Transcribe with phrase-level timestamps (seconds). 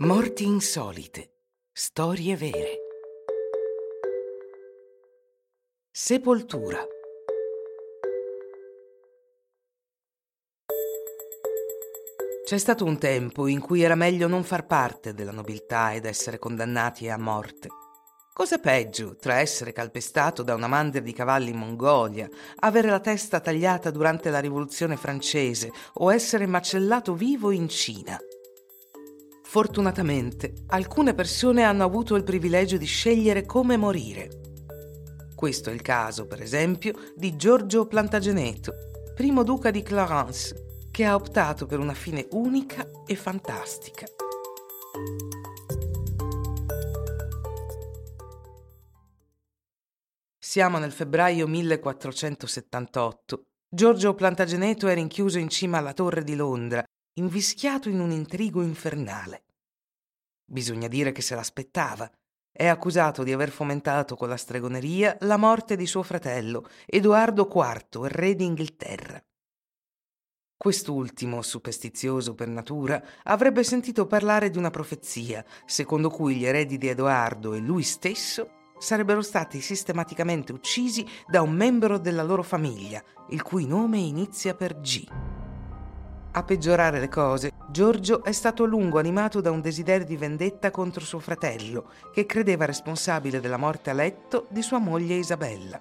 [0.00, 1.32] Morti insolite.
[1.72, 2.76] Storie vere.
[5.90, 6.78] Sepoltura.
[12.44, 16.38] C'è stato un tempo in cui era meglio non far parte della nobiltà ed essere
[16.38, 17.66] condannati a morte.
[18.32, 22.28] Cosa peggio tra essere calpestato da una mandria di cavalli in Mongolia,
[22.60, 28.16] avere la testa tagliata durante la rivoluzione francese o essere macellato vivo in Cina?
[29.48, 34.28] Fortunatamente, alcune persone hanno avuto il privilegio di scegliere come morire.
[35.34, 38.74] Questo è il caso, per esempio, di Giorgio Plantageneto,
[39.14, 44.04] primo duca di Clarence, che ha optato per una fine unica e fantastica.
[50.38, 53.44] Siamo nel febbraio 1478.
[53.66, 59.44] Giorgio Plantageneto è rinchiuso in cima alla torre di Londra invischiato in un intrigo infernale.
[60.44, 62.10] Bisogna dire che se l'aspettava.
[62.50, 68.04] È accusato di aver fomentato con la stregoneria la morte di suo fratello, Edoardo IV,
[68.06, 69.22] re d'Inghilterra.
[70.56, 76.88] Quest'ultimo, superstizioso per natura, avrebbe sentito parlare di una profezia, secondo cui gli eredi di
[76.88, 83.42] Edoardo e lui stesso sarebbero stati sistematicamente uccisi da un membro della loro famiglia, il
[83.42, 85.27] cui nome inizia per G.
[86.32, 90.70] A peggiorare le cose, Giorgio è stato a lungo animato da un desiderio di vendetta
[90.70, 95.80] contro suo fratello, che credeva responsabile della morte a letto di sua moglie Isabella.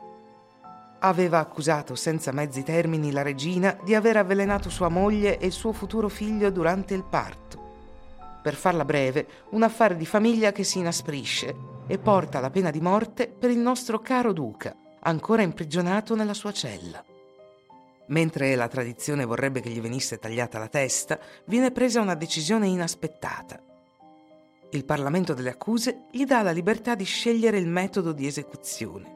[1.00, 5.74] Aveva accusato senza mezzi termini la regina di aver avvelenato sua moglie e il suo
[5.74, 7.66] futuro figlio durante il parto.
[8.42, 12.80] Per farla breve, un affare di famiglia che si inasprisce e porta la pena di
[12.80, 17.04] morte per il nostro caro duca, ancora imprigionato nella sua cella.
[18.08, 23.62] Mentre la tradizione vorrebbe che gli venisse tagliata la testa, viene presa una decisione inaspettata.
[24.72, 29.16] Il Parlamento delle accuse gli dà la libertà di scegliere il metodo di esecuzione.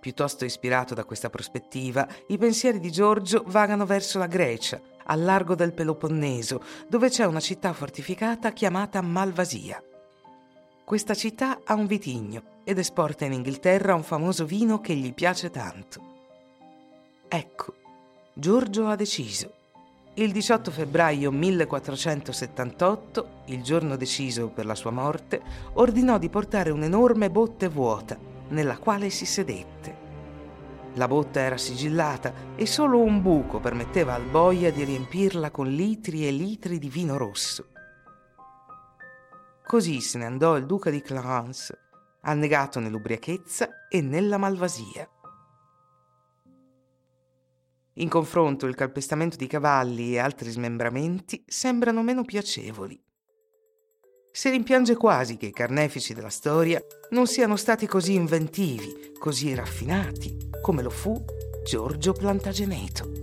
[0.00, 5.54] Piuttosto ispirato da questa prospettiva, i pensieri di Giorgio vagano verso la Grecia, al largo
[5.54, 9.82] del Peloponneso, dove c'è una città fortificata chiamata Malvasia.
[10.84, 15.50] Questa città ha un vitigno ed esporta in Inghilterra un famoso vino che gli piace
[15.50, 16.10] tanto.
[17.28, 17.74] Ecco,
[18.34, 19.52] Giorgio ha deciso.
[20.14, 25.42] Il 18 febbraio 1478, il giorno deciso per la sua morte,
[25.74, 28.16] ordinò di portare un'enorme botte vuota,
[28.48, 29.96] nella quale si sedette.
[30.94, 36.26] La botta era sigillata e solo un buco permetteva al boia di riempirla con litri
[36.26, 37.66] e litri di vino rosso.
[39.66, 41.78] Così se ne andò il duca di Clarence,
[42.22, 45.06] annegato nell'ubriachezza e nella malvasia.
[47.96, 52.98] In confronto il calpestamento di cavalli e altri smembramenti sembrano meno piacevoli.
[54.30, 60.48] Si rimpiange quasi che i carnefici della storia non siano stati così inventivi, così raffinati,
[60.62, 61.22] come lo fu
[61.64, 63.21] Giorgio Plantageneto.